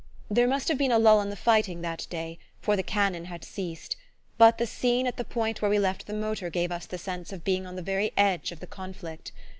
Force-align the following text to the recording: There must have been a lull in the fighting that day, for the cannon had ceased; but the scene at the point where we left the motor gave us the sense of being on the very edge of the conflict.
There 0.31 0.47
must 0.47 0.67
have 0.69 0.79
been 0.79 0.91
a 0.91 0.97
lull 0.97 1.21
in 1.21 1.29
the 1.29 1.35
fighting 1.35 1.81
that 1.81 2.07
day, 2.09 2.39
for 2.59 2.75
the 2.75 2.81
cannon 2.81 3.25
had 3.25 3.43
ceased; 3.43 3.95
but 4.39 4.57
the 4.57 4.65
scene 4.65 5.05
at 5.05 5.17
the 5.17 5.23
point 5.23 5.61
where 5.61 5.69
we 5.69 5.77
left 5.77 6.07
the 6.07 6.13
motor 6.15 6.49
gave 6.49 6.71
us 6.71 6.87
the 6.87 6.97
sense 6.97 7.31
of 7.31 7.43
being 7.43 7.67
on 7.67 7.75
the 7.75 7.83
very 7.83 8.11
edge 8.17 8.51
of 8.51 8.61
the 8.61 8.65
conflict. 8.65 9.31